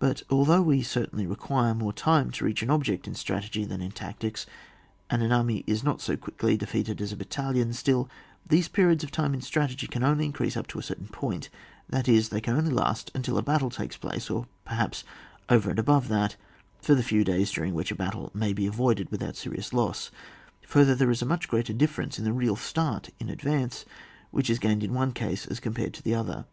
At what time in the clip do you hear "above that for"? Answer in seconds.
15.78-16.96